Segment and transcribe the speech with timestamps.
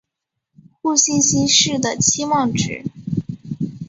[0.81, 2.81] 互信息是的期望值。